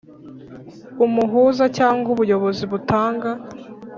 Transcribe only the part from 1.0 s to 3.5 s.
Umuhuza cyangwa ubuyobozi butanga